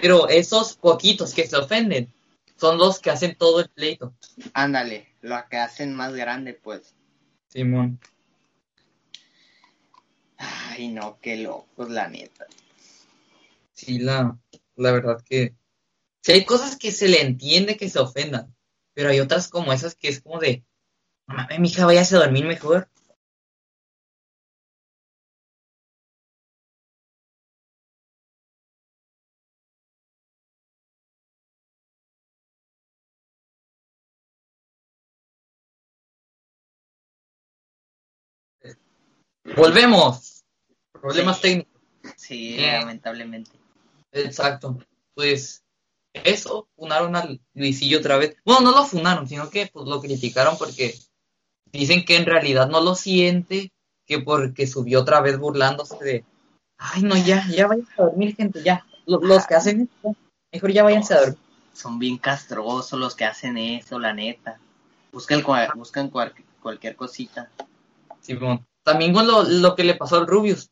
pero 0.00 0.28
esos 0.28 0.76
poquitos 0.76 1.34
que 1.34 1.46
se 1.46 1.56
ofenden 1.56 2.12
son 2.56 2.78
los 2.78 3.00
que 3.00 3.10
hacen 3.10 3.36
todo 3.36 3.60
el 3.60 3.68
pleito. 3.68 4.14
Ándale, 4.52 5.08
lo 5.22 5.36
que 5.48 5.56
hacen 5.56 5.94
más 5.94 6.14
grande, 6.14 6.54
pues. 6.54 6.94
Simón. 7.48 7.98
Ay, 10.80 10.88
no, 10.88 11.18
qué 11.20 11.36
locos, 11.36 11.90
la 11.90 12.08
neta. 12.08 12.46
Sí, 13.74 13.98
la, 13.98 14.38
la 14.76 14.92
verdad 14.92 15.22
que 15.22 15.54
sí 16.22 16.32
hay 16.32 16.46
cosas 16.46 16.76
que 16.76 16.90
se 16.90 17.06
le 17.06 17.20
entiende 17.20 17.76
que 17.76 17.90
se 17.90 17.98
ofendan, 17.98 18.56
pero 18.94 19.10
hay 19.10 19.20
otras 19.20 19.48
como 19.48 19.74
esas 19.74 19.94
que 19.94 20.08
es 20.08 20.22
como 20.22 20.38
de, 20.40 20.64
no 21.26 21.34
mames, 21.34 21.60
mija, 21.60 21.84
váyase 21.84 22.16
a 22.16 22.20
dormir 22.20 22.46
mejor. 22.46 22.88
Volvemos. 39.54 40.39
Problemas 41.00 41.36
Sí. 41.36 41.42
técnicos. 41.42 41.72
Sí, 42.16 42.56
Eh. 42.58 42.72
lamentablemente. 42.80 43.50
Exacto. 44.12 44.78
Pues 45.14 45.62
eso, 46.12 46.68
funaron 46.76 47.14
al 47.16 47.40
Luisillo 47.54 47.98
otra 47.98 48.16
vez. 48.16 48.36
Bueno, 48.44 48.62
no 48.62 48.72
lo 48.72 48.84
funaron, 48.84 49.28
sino 49.28 49.48
que 49.50 49.66
pues 49.72 49.86
lo 49.86 50.00
criticaron 50.00 50.56
porque 50.58 50.94
dicen 51.72 52.04
que 52.04 52.16
en 52.16 52.26
realidad 52.26 52.68
no 52.68 52.80
lo 52.80 52.94
siente, 52.94 53.70
que 54.06 54.18
porque 54.20 54.66
subió 54.66 55.00
otra 55.02 55.20
vez 55.20 55.38
burlándose 55.38 55.96
de, 56.02 56.24
ay 56.78 57.02
no, 57.02 57.16
ya, 57.16 57.46
ya 57.48 57.66
váyanse 57.68 57.92
a 57.98 58.02
dormir, 58.04 58.34
gente, 58.34 58.62
ya. 58.62 58.84
Lo- 59.06 59.20
Los, 59.20 59.46
que 59.46 59.54
hacen 59.54 59.82
esto, 59.82 60.16
mejor 60.52 60.72
ya 60.72 60.82
váyanse 60.82 61.14
a 61.14 61.20
dormir. 61.20 61.38
son 61.72 61.98
bien 61.98 62.18
castrosos 62.18 62.98
los 62.98 63.14
que 63.14 63.24
hacen 63.24 63.56
eso, 63.56 63.98
la 63.98 64.12
neta. 64.12 64.58
Buscan, 65.12 65.42
buscan 65.76 66.08
cual- 66.10 66.34
cualquier 66.60 66.96
cosita. 66.96 67.50
Simón. 68.20 68.66
También 68.82 69.12
con 69.12 69.26
lo, 69.26 69.42
lo 69.44 69.74
que 69.76 69.84
le 69.84 69.94
pasó 69.94 70.16
al 70.16 70.26
Rubius. 70.26 70.70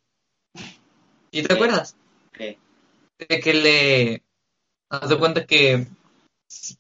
¿Y 1.31 1.43
te 1.43 1.49
¿Qué? 1.49 1.55
acuerdas? 1.55 1.97
Que 2.33 2.59
De 3.19 3.41
que 3.41 3.55
le... 3.55 4.23
Haz 4.91 5.09
de 5.11 5.19
cuenta 5.19 5.45
que 5.47 5.87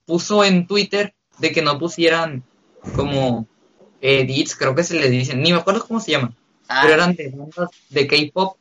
puso 0.07 0.45
en 0.45 0.67
Twitter 0.67 1.14
de 1.38 1.52
que 1.52 1.61
no 1.62 1.78
pusieran 1.78 2.43
como 2.97 3.47
edits, 4.00 4.57
creo 4.57 4.75
que 4.75 4.83
se 4.85 4.99
le 4.99 5.11
dicen, 5.11 5.43
ni 5.43 5.52
me 5.52 5.59
acuerdo 5.59 5.87
cómo 5.87 6.00
se 6.00 6.12
llaman, 6.12 6.35
Ah, 6.69 6.81
pero 6.83 6.95
eran 6.95 7.14
de 7.14 7.31
bandas 7.31 7.71
de 7.90 8.07
K-pop 8.07 8.57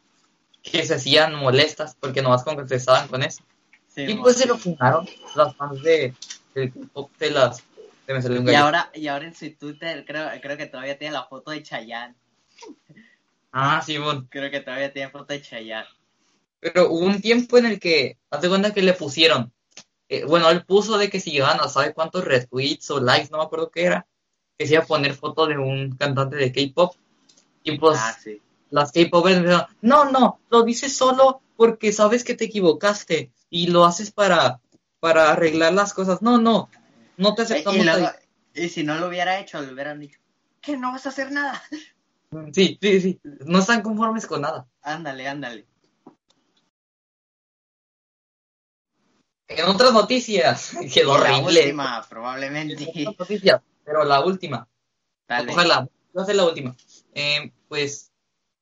que 0.64 0.86
se 0.86 0.96
hacían 0.96 1.36
molestas 1.36 1.96
porque 2.00 2.22
nomás 2.22 2.44
contestaban 2.44 3.08
con 3.08 3.24
eso. 3.24 3.42
sí, 3.88 4.04
y 4.04 4.16
pues 4.16 4.38
se 4.38 4.48
lo 4.48 4.58
fundaron 4.58 5.08
las 5.36 5.56
fans 5.56 5.82
de, 5.82 6.14
del 6.54 6.74
K-pop 6.74 7.12
de 7.20 7.32
las... 7.32 7.64
Se 8.06 8.14
me 8.14 8.22
salió 8.22 8.40
un 8.42 8.48
y 8.48 8.52
gallo. 8.52 8.66
ahora, 8.66 8.92
y 8.94 9.08
ahora 9.08 9.26
en 9.28 9.36
su 9.36 9.50
Twitter 9.56 10.04
creo, 10.06 10.30
creo 10.42 10.58
que 10.58 10.66
todavía 10.68 10.98
tiene 10.98 11.14
la 11.14 11.24
foto 11.26 11.52
de 11.52 11.64
Chayanne. 11.64 12.16
Ah, 13.52 13.82
Simón. 13.86 14.28
Creo 14.30 14.52
que 14.52 14.60
todavía 14.60 14.92
tiene 14.94 15.10
foto 15.10 15.34
de 15.34 15.42
Chayanne. 15.42 15.88
Pero 16.60 16.90
hubo 16.92 17.06
un 17.06 17.22
tiempo 17.22 17.58
en 17.58 17.66
el 17.68 17.80
que, 17.80 18.18
haz 18.30 18.42
de 18.42 18.50
cuenta 18.50 18.74
que 18.74 18.82
le 18.82 18.94
pusieron, 18.94 19.54
eh, 20.10 20.26
bueno, 20.26 20.50
él 20.50 20.66
puso 20.66 20.98
de 20.98 21.10
que 21.10 21.20
si 21.20 21.32
llegaban 21.32 21.60
a 21.62 21.68
sabe 21.68 21.94
cuántos 21.94 22.24
retweets 22.26 22.90
o 22.92 23.00
likes, 23.00 23.30
no 23.32 23.38
me 23.40 23.44
acuerdo 23.44 23.70
qué 23.70 23.86
era, 23.86 24.08
que 24.58 24.66
se 24.66 24.74
iba 24.74 24.84
a 24.84 24.88
poner 24.88 25.14
foto 25.14 25.46
de 25.48 25.58
un 25.58 25.96
cantante 25.96 26.36
de 26.36 26.52
K-pop. 26.52 26.96
Y 27.64 27.78
pues 27.78 28.00
Ah, 28.02 28.18
sí. 28.22 28.42
las 28.70 28.92
K-popers 28.92 29.38
dijeron, 29.42 29.66
no, 29.82 30.06
no, 30.10 30.40
lo 30.50 30.64
dices 30.64 30.96
solo 30.96 31.42
porque 31.56 31.92
sabes 31.92 32.24
que 32.24 32.34
te 32.36 32.46
equivocaste 32.46 33.32
y 33.50 33.68
lo 33.68 33.86
haces 33.86 34.12
para, 34.12 34.60
para 35.00 35.32
arreglar 35.32 35.74
las 35.74 35.94
cosas. 35.94 36.22
No, 36.22 36.38
no, 36.40 36.70
no 37.18 37.36
te 37.36 37.42
Y, 37.44 37.46
aceptamos. 37.46 37.86
luego- 37.86 38.08
ahí". 38.08 38.64
y 38.66 38.70
si 38.70 38.84
no 38.84 38.96
lo 38.98 39.08
hubiera 39.08 39.40
hecho, 39.40 39.62
le 39.62 39.72
hubieran 39.74 40.00
dicho, 40.00 40.20
que 40.62 40.78
no 40.78 40.92
vas 40.92 41.06
a 41.06 41.10
hacer 41.10 41.32
nada. 41.32 41.62
Sí, 42.54 42.78
sí, 42.82 43.02
sí, 43.02 43.22
no 43.46 43.60
están 43.60 43.82
conformes 43.82 44.28
con 44.28 44.42
nada. 44.42 44.68
Ándale, 44.82 45.28
ándale. 45.28 45.68
En 49.48 49.66
otras 49.66 49.94
noticias, 49.94 50.72
quedó 50.94 51.18
la 51.18 51.38
horrible. 51.38 51.62
última, 51.62 52.00
En 52.04 52.10
probablemente. 52.10 52.76
otras 53.08 53.20
noticias, 53.20 53.62
pero 53.84 54.04
la 54.04 54.20
última. 54.26 54.68
Tal 55.26 55.46
vez. 55.46 55.56
Ojalá, 55.56 55.90
va 56.18 56.24
a 56.24 56.26
ser 56.26 56.36
la 56.36 56.46
última. 56.46 56.76
Eh, 57.14 57.52
pues 57.68 58.12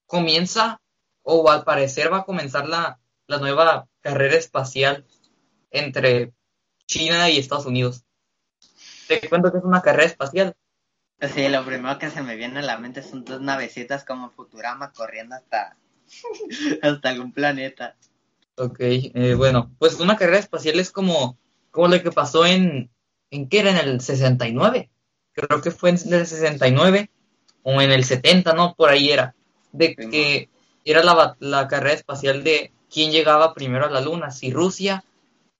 comienza, 0.05 0.81
o 1.23 1.49
al 1.49 1.63
parecer 1.63 2.11
va 2.13 2.19
a 2.19 2.23
comenzar 2.25 2.67
la, 2.67 2.99
la 3.27 3.37
nueva 3.39 3.87
carrera 4.01 4.35
espacial 4.35 5.05
entre 5.71 6.33
China 6.85 7.29
y 7.29 7.37
Estados 7.39 7.65
Unidos. 7.65 8.03
Te 9.07 9.27
cuento 9.27 9.51
que 9.51 9.57
es 9.57 9.63
una 9.63 9.81
carrera 9.81 10.05
espacial. 10.05 10.55
Sí, 11.33 11.47
lo 11.49 11.65
primero 11.65 11.97
que 11.97 12.09
se 12.09 12.21
me 12.21 12.35
viene 12.35 12.59
a 12.59 12.63
la 12.63 12.77
mente 12.77 13.01
son 13.01 13.25
dos 13.25 13.41
navecitas 13.41 14.03
como 14.03 14.29
Futurama 14.29 14.91
corriendo 14.91 15.35
hasta, 15.35 15.77
hasta 16.81 17.09
algún 17.09 17.31
planeta. 17.31 17.95
Ok, 18.57 18.77
eh, 18.79 19.33
bueno, 19.35 19.71
pues 19.79 19.99
una 19.99 20.15
carrera 20.15 20.39
espacial 20.39 20.79
es 20.79 20.91
como, 20.91 21.37
como 21.71 21.89
lo 21.89 22.01
que 22.01 22.11
pasó 22.11 22.45
en, 22.45 22.89
¿en 23.31 23.49
qué 23.49 23.59
era? 23.59 23.71
En 23.71 23.77
el 23.77 24.01
69. 24.01 24.89
Creo 25.33 25.61
que 25.61 25.71
fue 25.71 25.89
en 25.89 26.13
el 26.13 26.25
69 26.25 27.09
o 27.63 27.81
en 27.81 27.91
el 27.91 28.05
70, 28.05 28.53
¿no? 28.53 28.75
Por 28.75 28.89
ahí 28.89 29.11
era. 29.11 29.35
De 29.73 29.87
Sí, 29.87 30.09
que 30.09 30.49
era 30.85 31.03
la, 31.03 31.35
la 31.39 31.67
carrera 31.67 31.95
espacial 31.95 32.43
de 32.43 32.71
quién 32.89 33.11
llegaba 33.11 33.53
primero 33.53 33.85
a 33.85 33.91
la 33.91 33.99
Luna, 33.99 34.31
si 34.31 34.51
Rusia 34.51 35.03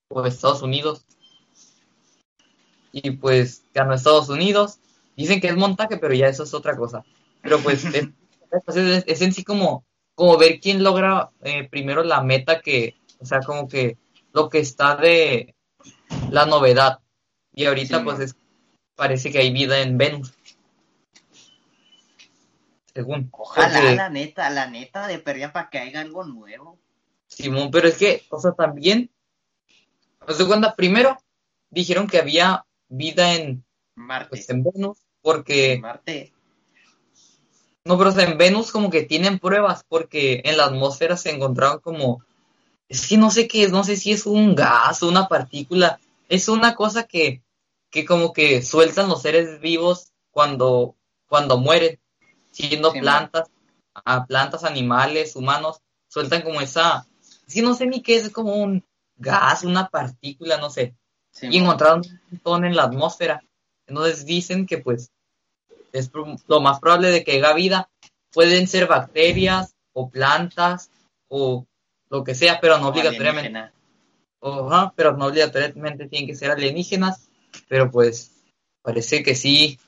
o 0.08 0.26
Estados 0.26 0.62
Unidos. 0.62 1.06
Y 2.94 3.12
pues 3.12 3.64
ganó 3.74 3.94
Estados 3.94 4.30
Unidos. 4.30 4.80
Dicen 5.16 5.40
que 5.42 5.48
es 5.48 5.56
montaje, 5.56 5.98
pero 5.98 6.14
ya 6.14 6.28
eso 6.28 6.44
es 6.44 6.54
otra 6.54 6.76
cosa. 6.76 7.04
Pero 7.42 7.60
pues 7.60 7.84
es, 7.86 8.08
es- 8.76 9.04
es 9.08 9.22
en 9.22 9.34
sí 9.34 9.44
como, 9.44 9.86
como 10.16 10.38
ver 10.38 10.60
quién 10.60 10.84
logra 10.84 11.32
eh, 11.42 11.68
primero 11.70 12.04
la 12.04 12.22
meta 12.22 12.62
que, 12.62 12.96
o 13.20 13.26
sea, 13.26 13.40
como 13.40 13.68
que 13.68 13.98
lo 14.34 14.50
que 14.50 14.60
está 14.60 14.96
de 14.96 15.56
la 16.30 16.46
novedad. 16.46 17.00
Y 17.54 17.66
ahorita 17.66 18.00
Sí, 18.00 18.04
pues 18.04 18.20
es, 18.20 18.36
parece 18.96 19.32
que 19.32 19.40
hay 19.40 19.52
vida 19.54 19.80
en 19.82 19.98
Venus. 19.98 20.34
Según. 22.94 23.30
Ojalá, 23.32 23.80
Porque- 23.80 23.96
la 23.96 24.10
neta, 24.10 24.50
la 24.50 24.68
neta 24.68 25.08
de 25.08 25.20
perdida 25.20 25.52
para 25.52 25.70
que 25.70 25.80
haya 25.80 26.02
algo 26.02 26.24
nuevo. 26.24 26.80
Simón, 27.28 27.70
pero 27.72 27.88
es 27.90 27.98
que, 27.98 28.24
o 28.30 28.40
sea, 28.40 28.54
también, 28.54 29.10
o 30.26 30.32
sea, 30.32 30.46
cuando 30.46 30.74
primero 30.76 31.18
dijeron 31.70 32.08
que 32.08 32.20
había 32.20 32.66
vida 32.88 33.34
en, 33.34 33.66
Marte. 33.96 34.30
pues, 34.30 34.50
en 34.50 34.64
Venus, 34.64 35.00
porque, 35.26 35.80
Marte. 35.82 36.32
no, 37.84 37.98
pero 37.98 38.10
o 38.12 38.14
sea, 38.14 38.26
en 38.30 38.38
Venus 38.38 38.72
como 38.72 38.90
que 38.92 39.04
tienen 39.04 39.40
pruebas, 39.40 39.84
porque 39.88 40.42
en 40.46 40.58
la 40.58 40.66
atmósfera 40.66 41.18
se 41.18 41.32
encontraron 41.32 41.80
como, 41.80 42.24
es 42.88 43.08
que 43.08 43.18
no 43.18 43.32
sé 43.32 43.48
qué 43.48 43.64
es, 43.64 43.72
no 43.72 43.84
sé 43.84 43.96
si 43.98 44.12
es 44.12 44.26
un 44.28 44.56
gas 44.56 45.02
o 45.04 45.10
una 45.10 45.28
partícula, 45.28 46.00
es 46.30 46.48
una 46.48 46.76
cosa 46.76 47.04
que, 47.08 47.42
que 47.90 48.06
como 48.06 48.34
que 48.34 48.62
sueltan 48.62 49.10
los 49.10 49.22
seres 49.24 49.60
vivos 49.62 50.12
cuando, 50.32 50.96
cuando 51.28 51.58
mueren, 51.58 52.00
siendo 52.52 52.92
Sí, 52.92 53.00
plantas, 53.00 53.50
a 53.94 54.26
plantas, 54.26 54.64
animales, 54.64 55.36
humanos, 55.36 55.82
sueltan 56.08 56.44
como 56.44 56.62
esa, 56.62 57.08
es 57.48 57.54
que 57.54 57.62
no 57.64 57.74
sé 57.74 57.88
ni 57.88 58.02
qué 58.04 58.18
es, 58.18 58.26
es 58.26 58.32
como 58.34 58.54
un 58.56 58.84
gas, 59.16 59.64
una 59.64 59.90
partícula, 59.90 60.58
no 60.58 60.70
sé, 60.70 60.96
Sí, 61.32 61.48
y 61.52 61.58
encontraron 61.58 62.02
un 62.02 62.20
montón 62.32 62.66
en 62.66 62.76
la 62.76 62.84
atmósfera. 62.84 63.44
Entonces 63.88 64.26
dicen 64.26 64.66
que 64.66 64.78
pues 64.80 65.12
es 66.00 66.12
lo 66.48 66.62
más 66.62 66.80
probable 66.80 67.10
de 67.10 67.24
que 67.24 67.34
haya 67.34 67.54
vida. 67.54 67.90
Pueden 68.32 68.68
ser 68.68 68.88
bacterias 68.88 69.76
o 69.94 70.10
plantas 70.10 70.90
o 71.28 71.66
lo 72.10 72.24
que 72.24 72.36
sea, 72.36 72.60
pero 72.60 72.78
no 72.78 72.88
O 72.88 72.90
obligatoriamente. 72.90 73.72
Ajá, 74.42 74.94
pero 74.96 75.16
no 75.16 75.28
obligatoriamente 75.28 76.08
tienen 76.08 76.28
que 76.28 76.36
ser 76.36 76.52
alienígenas. 76.52 77.30
Pero 77.68 77.90
pues 77.90 78.32
parece 78.82 79.24
que 79.24 79.36
sí. 79.36 79.80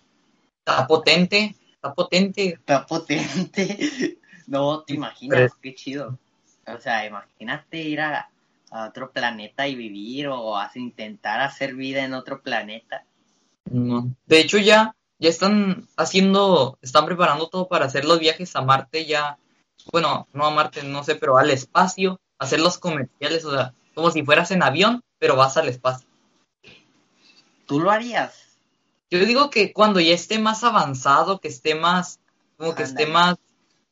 Está 0.60 0.88
potente, 0.88 1.56
está 1.74 1.94
potente. 1.94 2.48
Está 2.48 2.86
potente. 2.86 4.18
No, 4.48 4.84
te 4.84 4.94
imaginas, 4.94 5.52
qué 5.62 5.76
chido. 5.76 6.18
O 6.66 6.80
sea, 6.80 7.06
imagínate 7.06 7.82
ir 7.82 8.00
a, 8.00 8.30
a 8.72 8.88
otro 8.88 9.12
planeta 9.12 9.68
y 9.68 9.76
vivir 9.76 10.30
o 10.30 10.58
intentar 10.76 11.42
hacer 11.42 11.76
vida 11.76 12.06
en 12.06 12.14
otro 12.14 12.42
planeta. 12.42 13.04
No. 13.70 14.16
De 14.26 14.40
hecho 14.40 14.58
ya, 14.58 14.96
ya 15.20 15.30
están 15.30 15.88
haciendo, 15.98 16.78
están 16.82 17.06
preparando 17.06 17.50
todo 17.50 17.68
para 17.68 17.86
hacer 17.86 18.06
los 18.06 18.20
viajes 18.20 18.56
a 18.56 18.62
Marte 18.62 19.06
ya, 19.06 19.38
bueno, 19.92 20.28
no 20.34 20.46
a 20.46 20.52
Marte, 20.52 20.84
no 20.84 21.04
sé, 21.04 21.16
pero 21.16 21.38
al 21.38 21.50
espacio, 21.50 22.20
hacer 22.38 22.60
los 22.60 22.78
comerciales, 22.78 23.46
o 23.46 23.52
sea, 23.52 23.74
como 23.94 24.12
si 24.12 24.24
fueras 24.24 24.52
en 24.52 24.64
avión, 24.64 25.04
pero 25.18 25.36
vas 25.36 25.58
al 25.58 25.70
espacio. 25.70 26.08
¿Tú 27.66 27.80
lo 27.80 27.92
harías? 27.92 28.60
Yo 29.10 29.26
digo 29.26 29.50
que 29.50 29.74
cuando 29.74 30.00
ya 30.00 30.14
esté 30.14 30.40
más 30.40 30.64
avanzado, 30.64 31.40
que 31.40 31.48
esté 31.48 31.76
más, 31.76 32.20
como 32.58 32.76
que 32.76 32.84
esté 32.84 33.08
más 33.08 33.38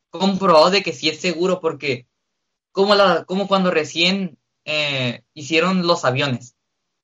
comprobado 0.10 0.70
de 0.70 0.84
que 0.84 0.94
sí 0.94 1.10
es 1.10 1.20
seguro, 1.20 1.60
porque 1.60 2.08
como 2.72 2.96
la, 2.96 3.24
como 3.26 3.48
cuando 3.48 3.72
recién 3.72 4.38
eh, 4.66 5.24
hicieron 5.34 5.88
los 5.88 6.06
aviones. 6.06 6.56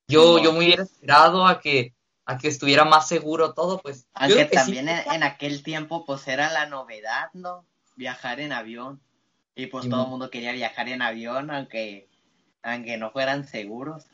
Yo, 0.08 0.40
yo 0.40 0.52
me 0.52 0.60
hubiera 0.60 0.84
esperado 0.84 1.48
a 1.48 1.62
que, 1.62 1.94
a 2.26 2.38
que 2.38 2.48
estuviera 2.48 2.86
más 2.86 3.08
seguro 3.08 3.54
todo, 3.54 3.80
pues. 3.80 4.08
Aunque 4.14 4.48
que 4.48 4.50
sí. 4.50 4.56
también 4.56 4.90
en, 4.90 5.00
en 5.12 5.24
aquel 5.24 5.64
tiempo 5.64 6.06
pues 6.06 6.28
era 6.28 6.52
la 6.52 6.66
novedad, 6.66 7.30
¿no? 7.34 7.66
Viajar 7.96 8.40
en 8.40 8.52
avión. 8.52 9.02
Y 9.56 9.68
pues 9.68 9.90
todo 9.90 10.06
el 10.06 10.10
mundo 10.10 10.30
quería 10.30 10.54
viajar 10.54 10.88
en 10.88 11.02
avión, 11.02 11.52
aunque, 11.52 12.10
aunque 12.64 12.98
no 12.98 13.12
fueran 13.12 13.46
seguros. 13.48 14.06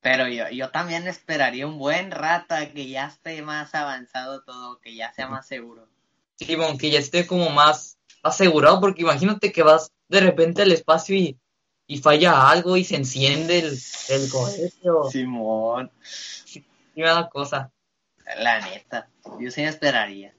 Pero 0.00 0.28
yo, 0.28 0.48
yo 0.48 0.70
también 0.70 1.06
esperaría 1.06 1.66
un 1.66 1.78
buen 1.78 2.10
rato 2.10 2.54
a 2.54 2.66
que 2.66 2.88
ya 2.88 3.06
esté 3.06 3.42
más 3.42 3.74
avanzado 3.74 4.42
todo, 4.42 4.80
que 4.80 4.94
ya 4.94 5.12
sea 5.12 5.28
más 5.28 5.46
seguro. 5.46 5.86
Sí, 6.36 6.54
aunque 6.54 6.90
ya 6.90 6.98
esté 6.98 7.26
como 7.26 7.50
más 7.50 7.98
asegurado, 8.22 8.80
porque 8.80 9.02
imagínate 9.02 9.52
que 9.52 9.62
vas 9.62 9.92
de 10.08 10.20
repente 10.20 10.62
al 10.62 10.72
espacio 10.72 11.14
y, 11.14 11.38
y 11.86 11.98
falla 11.98 12.48
algo 12.48 12.76
y 12.76 12.84
se 12.84 12.96
enciende 12.96 13.58
el, 13.58 13.78
el 14.08 14.30
cohete 14.30 14.72
Simón, 15.10 15.90
sí 17.00 17.04
me 17.04 17.08
da 17.08 17.28
cosa. 17.30 17.72
la 18.38 18.60
neta, 18.60 19.08
yo 19.38 19.50
sí 19.50 19.62
esperaría. 19.62 20.34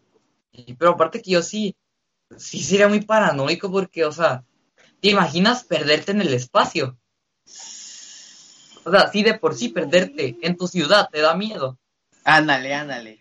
Y- 0.52 0.76
Pero 0.76 0.92
aparte 0.92 1.22
que 1.22 1.32
yo 1.32 1.42
sí, 1.42 1.76
sí 2.38 2.62
sería 2.62 2.88
muy 2.88 3.02
paranoico 3.02 3.72
porque, 3.72 4.06
o 4.06 4.12
sea, 4.12 4.44
¿te 5.02 5.10
imaginas 5.10 5.64
perderte 5.64 6.12
en 6.12 6.22
el 6.22 6.34
espacio? 6.34 6.98
O 8.84 8.92
sea, 8.92 9.08
sí 9.12 9.24
de 9.24 9.38
por 9.38 9.56
sí 9.56 9.70
perderte 9.70 10.38
en 10.42 10.56
tu 10.58 10.68
ciudad 10.68 11.10
te 11.12 11.22
da 11.22 11.36
miedo. 11.36 11.78
Ándale, 12.24 12.74
ándale, 12.74 13.20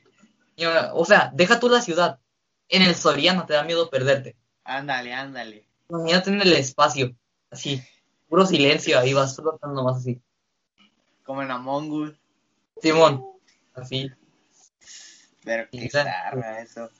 Y, 0.56 0.64
O 0.92 1.04
sea, 1.04 1.30
deja 1.34 1.58
tú 1.58 1.68
la 1.68 1.80
ciudad. 1.80 2.18
En 2.68 2.82
el 2.82 2.94
Soriano 2.94 3.46
te 3.46 3.54
da 3.54 3.64
miedo 3.64 3.88
perderte. 3.90 4.36
ándale, 4.64 5.12
ándale. 5.14 5.66
Imagínate 5.88 6.30
en 6.30 6.40
el 6.42 6.52
espacio, 6.52 7.16
así, 7.50 7.82
puro 8.28 8.46
silencio, 8.46 8.98
ahí 8.98 9.12
vas 9.12 9.34
flotando 9.34 9.82
más 9.82 9.96
así. 9.96 10.20
Como 11.24 11.42
en 11.42 11.50
Among 11.50 11.90
Us. 11.90 12.19
Simón, 12.80 13.24
así. 13.74 14.10
Pero 15.44 15.68
qué 15.70 15.88
zarra 15.88 16.60
eso. 16.60 16.90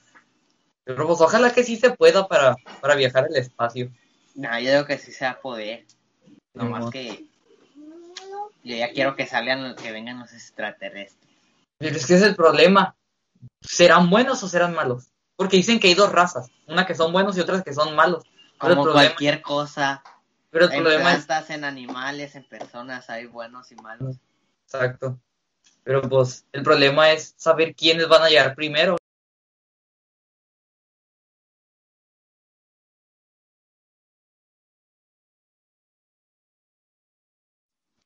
Pero 0.85 1.07
pues 1.07 1.21
ojalá 1.21 1.53
que 1.53 1.63
sí 1.63 1.77
se 1.77 1.91
pueda 1.91 2.27
para, 2.27 2.57
para 2.81 2.95
viajar 2.95 3.25
al 3.25 3.37
espacio. 3.37 3.91
No, 4.35 4.59
yo 4.59 4.73
digo 4.73 4.87
que 4.87 4.99
sí 4.99 5.13
se 5.13 5.25
va 5.25 5.33
a 5.33 5.41
poder. 5.41 5.85
Nomás 6.55 6.79
Simón. 6.79 6.93
que 6.93 7.27
yo 8.65 8.77
ya 8.77 8.93
quiero 8.93 9.17
que 9.17 9.27
salgan, 9.27 9.75
que 9.77 9.93
vengan 9.93 10.21
los 10.21 10.33
extraterrestres. 10.33 11.31
Pero 11.79 11.97
es 11.97 12.07
que 12.07 12.15
es 12.15 12.23
el 12.23 12.37
problema. 12.37 12.95
¿Serán 13.63 14.11
buenos 14.11 14.43
o 14.43 14.49
serán 14.49 14.75
malos? 14.75 15.11
Porque 15.37 15.57
dicen 15.57 15.81
que 15.81 15.89
hay 15.89 15.95
dos 15.95 16.13
razas, 16.13 16.51
una 16.67 16.87
que 16.87 16.95
son 16.95 17.13
buenos 17.13 17.37
y 17.37 17.41
otras 17.41 17.63
que 17.63 17.73
son 17.73 17.97
malos. 17.97 18.25
Pero 18.61 18.77
Como 18.77 18.93
cualquier 18.93 19.41
cosa, 19.41 20.03
pero 20.51 20.67
el 20.67 20.73
en 20.73 20.83
problema 20.83 21.15
es 21.15 21.51
en 21.51 21.65
animales, 21.65 22.35
en 22.35 22.45
personas, 22.45 23.09
hay 23.09 23.27
buenos 23.27 23.73
y 23.73 23.77
malos. 23.77 24.17
exacto. 24.65 25.19
Pero 25.85 26.03
pues 26.03 26.47
el 26.53 26.63
problema 26.63 27.13
es 27.13 27.35
saber 27.37 27.75
quiénes 27.75 28.09
van 28.09 28.23
a 28.23 28.29
llegar 28.29 28.55
primero. 28.55 28.97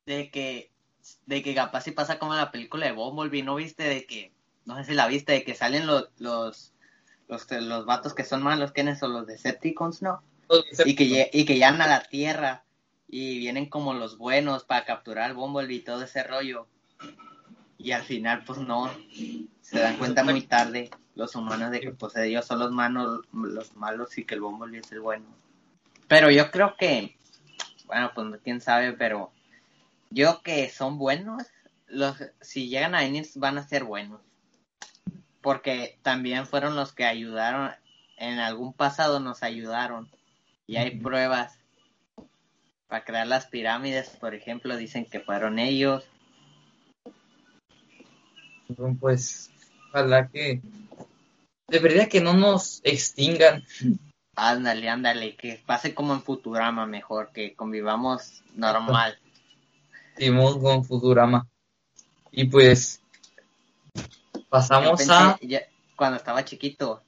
De 0.05 0.29
que, 0.29 0.71
de 1.25 1.41
que 1.41 1.55
capaz 1.55 1.81
si 1.81 1.91
pasa 1.91 2.19
como 2.19 2.33
en 2.33 2.39
la 2.39 2.51
película 2.51 2.85
de 2.85 2.91
Bumblebee, 2.91 3.43
¿no 3.43 3.55
viste? 3.55 3.83
De 3.83 4.05
que, 4.05 4.31
no 4.65 4.77
sé 4.77 4.85
si 4.85 4.93
la 4.93 5.07
viste, 5.07 5.33
de 5.33 5.43
que 5.43 5.55
salen 5.55 5.87
los, 5.87 6.09
los, 6.19 6.73
los, 7.27 7.51
los 7.51 7.85
vatos 7.85 8.13
que 8.13 8.23
son 8.23 8.43
malos, 8.43 8.71
¿quiénes 8.71 8.99
son 8.99 9.13
los 9.13 9.25
Decepticons, 9.25 10.01
no? 10.01 10.21
y 10.85 10.95
que, 10.95 11.29
y 11.33 11.45
que 11.45 11.53
llegan 11.55 11.81
a 11.81 11.87
la 11.87 12.03
Tierra 12.03 12.63
y 13.07 13.39
vienen 13.39 13.67
como 13.67 13.93
los 13.93 14.17
buenos 14.17 14.63
para 14.63 14.85
capturar 14.85 15.25
al 15.25 15.35
Bumblebee 15.35 15.77
y 15.77 15.83
todo 15.83 16.03
ese 16.03 16.23
rollo. 16.23 16.67
Y 17.85 17.91
al 17.91 18.01
final, 18.01 18.43
pues 18.43 18.57
no, 18.57 18.89
se 19.61 19.77
dan 19.77 19.97
cuenta 19.97 20.23
muy 20.23 20.41
tarde 20.41 20.89
los 21.13 21.35
humanos 21.35 21.69
de 21.69 21.81
que 21.81 21.91
pues 21.91 22.15
ellos 22.15 22.43
son 22.43 22.57
los, 22.57 22.71
manos, 22.71 23.21
los 23.31 23.75
malos 23.75 24.17
y 24.17 24.25
que 24.25 24.33
el 24.33 24.41
Bumblebee 24.41 24.79
es 24.79 24.91
el 24.91 25.01
bueno. 25.01 25.27
Pero 26.07 26.31
yo 26.31 26.49
creo 26.49 26.77
que, 26.79 27.15
bueno, 27.85 28.09
pues 28.15 28.41
quién 28.43 28.59
sabe, 28.59 28.93
pero 28.93 29.31
yo 30.09 30.41
que 30.41 30.67
son 30.71 30.97
buenos, 30.97 31.43
los 31.85 32.17
si 32.41 32.69
llegan 32.69 32.95
a 32.95 33.01
venir 33.01 33.27
van 33.35 33.59
a 33.59 33.67
ser 33.67 33.83
buenos. 33.83 34.19
Porque 35.41 35.99
también 36.01 36.47
fueron 36.47 36.75
los 36.75 36.91
que 36.91 37.05
ayudaron, 37.05 37.69
en 38.17 38.39
algún 38.39 38.73
pasado 38.73 39.19
nos 39.19 39.43
ayudaron. 39.43 40.09
Y 40.65 40.77
hay 40.77 40.89
pruebas 40.99 41.59
para 42.87 43.05
crear 43.05 43.27
las 43.27 43.45
pirámides, 43.45 44.09
por 44.09 44.33
ejemplo, 44.33 44.75
dicen 44.75 45.05
que 45.05 45.19
fueron 45.19 45.59
ellos. 45.59 46.03
Pues 48.99 49.51
ojalá 49.89 50.27
que 50.27 50.61
de 51.67 51.79
verdad 51.79 52.07
que 52.07 52.21
no 52.21 52.33
nos 52.33 52.81
extingan. 52.83 53.63
Ándale, 54.35 54.89
ándale, 54.89 55.35
que 55.35 55.61
pase 55.65 55.93
como 55.95 56.13
en 56.13 56.21
Futurama 56.21 56.85
mejor, 56.85 57.31
que 57.33 57.53
convivamos 57.55 58.43
normal. 58.53 59.17
Simón 60.17 60.59
con 60.61 60.83
Futurama. 60.85 61.47
Y 62.31 62.45
pues 62.45 63.01
pasamos 64.49 64.99
pensé- 64.99 65.11
a 65.13 65.37
ya- 65.41 65.63
cuando 65.95 66.17
estaba 66.17 66.43
chiquito, 66.43 67.01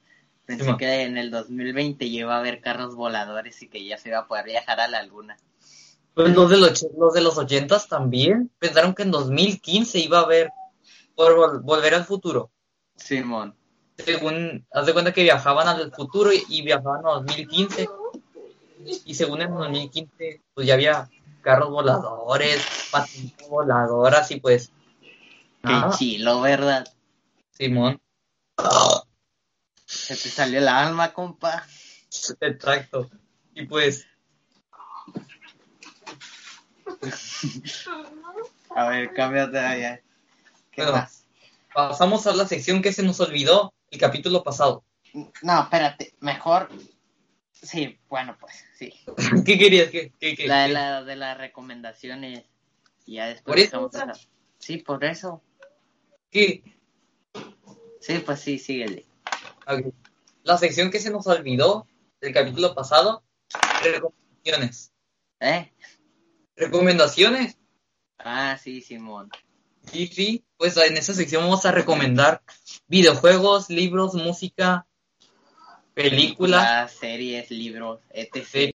pensé 0.46 0.64
Simón. 0.64 0.78
que 0.78 1.02
en 1.02 1.18
el 1.18 1.30
2020 1.30 2.10
ya 2.10 2.20
iba 2.20 2.34
a 2.36 2.38
haber 2.38 2.60
carros 2.60 2.94
voladores 2.94 3.60
y 3.62 3.68
que 3.68 3.84
ya 3.84 3.98
se 3.98 4.08
iba 4.08 4.20
a 4.20 4.26
poder 4.26 4.46
viajar 4.46 4.80
a 4.80 4.88
la 4.88 5.02
luna. 5.02 5.36
pues, 6.14 6.34
los 6.34 6.50
de 6.50 6.56
los, 6.56 6.86
los 6.98 7.14
de 7.14 7.20
los 7.20 7.36
80 7.38 7.78
también. 7.88 8.50
Pensaron 8.58 8.94
que 8.94 9.02
en 9.02 9.10
2015 9.10 9.98
iba 10.00 10.18
a 10.18 10.22
haber 10.22 10.50
por 11.18 11.34
vol- 11.36 11.60
volver 11.62 11.94
al 11.96 12.04
futuro. 12.04 12.52
Simón. 12.94 13.56
Según, 13.96 14.64
haz 14.72 14.86
de 14.86 14.92
cuenta 14.92 15.12
que 15.12 15.24
viajaban 15.24 15.66
al 15.66 15.90
futuro 15.92 16.32
y, 16.32 16.44
y 16.48 16.62
viajaban 16.62 17.04
a 17.04 17.10
2015. 17.14 17.88
Y 19.04 19.14
según 19.14 19.42
en 19.42 19.52
2015, 19.52 20.42
pues 20.54 20.64
ya 20.68 20.74
había 20.74 21.10
carros 21.42 21.70
voladores, 21.70 22.64
patinetas 22.92 23.48
voladoras 23.48 24.30
y 24.30 24.38
pues. 24.38 24.70
Qué 25.64 25.74
chilo, 25.98 26.40
¿verdad? 26.40 26.86
Simón. 27.50 28.00
Se 29.84 30.14
te 30.14 30.28
salió 30.28 30.60
el 30.60 30.68
alma, 30.68 31.12
compa. 31.12 31.66
Exacto. 32.40 33.10
Y 33.54 33.66
pues, 33.66 34.06
A 38.70 38.88
ver, 38.88 39.12
cámbiate 39.14 39.58
allá. 39.58 40.00
¿Qué 40.78 40.84
Bueno. 40.84 40.98
más? 40.98 41.26
pasamos 41.74 42.24
a 42.28 42.34
la 42.36 42.46
sección 42.46 42.82
que 42.82 42.92
se 42.92 43.02
nos 43.02 43.18
olvidó 43.20 43.74
el 43.90 43.98
capítulo 43.98 44.44
pasado. 44.44 44.84
No, 45.42 45.62
espérate, 45.62 46.14
mejor. 46.20 46.68
Sí, 47.52 47.98
bueno, 48.08 48.36
pues 48.38 48.64
sí. 48.76 48.92
¿Qué 49.44 49.58
querías? 49.58 49.90
¿Qué, 49.90 50.12
qué, 50.20 50.36
qué- 50.36 50.46
La 50.46 50.68
la 50.68 51.02
de 51.02 51.16
las 51.16 51.36
recomendaciones. 51.36 52.44
Y 53.06 53.14
ya 53.14 53.26
después. 53.26 53.44
¿Por 53.44 53.58
eso, 53.58 53.90
esa- 53.92 54.12
Sí, 54.60 54.78
por 54.78 55.04
eso. 55.04 55.42
¿Qué? 56.30 56.62
Sí, 58.00 58.18
pues 58.24 58.38
sí, 58.40 58.58
síguele. 58.60 59.04
Ok. 59.66 59.92
La 60.44 60.58
sección 60.58 60.92
que 60.92 61.00
se 61.00 61.10
nos 61.10 61.26
olvidó 61.26 61.88
del 62.20 62.32
capítulo 62.32 62.74
pasado, 62.76 63.24
recomendaciones. 63.82 64.92
¿Eh? 65.40 65.72
¿Recomendaciones? 66.56 67.58
Ah, 68.18 68.56
sí, 68.62 68.80
Simón. 68.80 69.28
Sí, 69.90 70.06
sí. 70.08 70.44
Pues 70.56 70.76
en 70.76 70.96
esa 70.96 71.14
sección 71.14 71.44
vamos 71.44 71.64
a 71.64 71.72
recomendar 71.72 72.42
videojuegos, 72.88 73.70
libros, 73.70 74.14
música, 74.14 74.86
películas, 75.94 76.62
Las 76.62 76.92
series, 76.92 77.50
libros, 77.50 78.00
etc. 78.10 78.72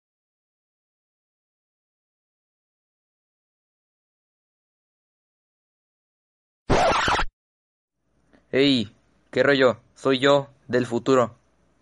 Hey, 8.51 8.91
¿qué 9.31 9.43
rollo? 9.43 9.79
Soy 9.95 10.19
yo, 10.19 10.49
del 10.67 10.85
futuro. 10.85 11.35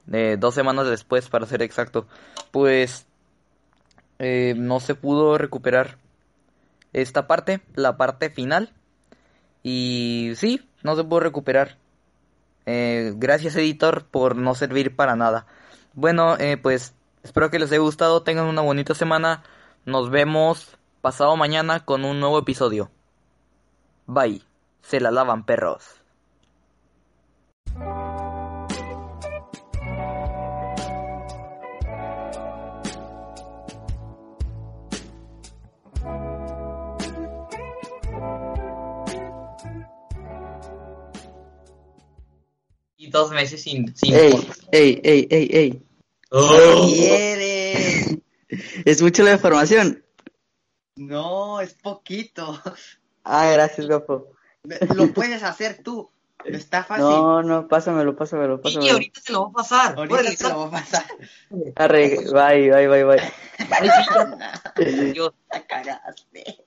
De 0.06 0.38
dos 0.38 0.56
semanas 0.56 0.88
después, 0.88 1.30
para 1.30 1.46
ser 1.46 1.62
exacto. 1.62 2.08
Pues 2.52 3.06
eh, 4.20 4.54
no 4.58 4.80
se 4.80 4.96
pudo 4.96 5.38
recuperar 5.38 5.98
esta 6.94 7.28
parte, 7.28 7.62
la 7.76 7.98
parte 7.98 8.30
final. 8.30 8.74
Y 9.63 10.34
sí, 10.36 10.67
no 10.84 10.95
se 10.95 11.04
pudo 11.04 11.19
recuperar. 11.21 11.78
Eh, 12.65 13.13
gracias 13.15 13.56
editor 13.56 14.06
por 14.06 14.36
no 14.36 14.56
servir 14.56 14.95
para 14.95 15.15
nada. 15.15 15.45
Bueno, 15.93 16.38
eh, 16.38 16.58
pues 16.58 16.93
espero 17.24 17.50
que 17.50 17.60
les 17.60 17.71
haya 17.71 17.82
gustado, 17.82 18.24
tengan 18.24 18.45
una 18.45 18.62
bonita 18.62 18.93
semana. 18.95 19.43
Nos 19.86 20.10
vemos 20.10 20.78
pasado 21.02 21.36
mañana 21.36 21.86
con 21.86 22.06
un 22.06 22.19
nuevo 22.19 22.39
episodio. 22.39 22.91
Bye. 24.06 24.41
Se 24.82 25.00
la 25.00 25.12
lavan 25.12 25.45
perros. 25.45 26.01
Dos 43.12 43.32
meses 43.32 43.62
sin, 43.62 43.95
sin 43.95 44.13
Ey, 44.13 44.47
ey, 44.71 45.02
ey, 45.04 45.28
ey, 45.30 45.50
ey. 45.54 45.82
Oh. 46.32 46.86
¿Quieres? 46.88 48.17
Es 48.86 49.02
mucho 49.02 49.24
la 49.24 49.34
información. 49.34 50.04
No, 50.95 51.62
es 51.62 51.74
poquito. 51.74 52.60
Ah, 53.24 53.52
gracias, 53.54 53.88
guapo. 53.88 54.32
Lo 54.95 55.13
puedes 55.13 55.43
hacer 55.43 55.82
tú. 55.84 56.10
Está 56.45 56.84
fácil. 56.84 57.06
No, 57.06 57.43
no, 57.43 57.67
pásamelo, 57.67 58.15
pásamelo, 58.15 58.56
Y 58.56 58.63
pásamelo. 58.63 58.93
ahorita 58.93 59.21
se 59.21 59.32
lo 59.32 59.43
va 59.43 59.50
a 59.50 59.54
pasar. 59.54 59.95
Ahorita 59.95 60.15
Órale, 60.15 60.36
te 60.36 60.43
lo 60.50 60.56
voy 60.56 60.67
a 60.67 60.71
pasar. 60.71 61.06
Arre, 61.76 62.17
bye, 62.34 62.71
bye, 62.71 62.88
bye, 62.88 63.04
bye. 63.04 65.13
Dios. 65.13 65.34
La 65.52 65.67
cagaste. 65.67 66.65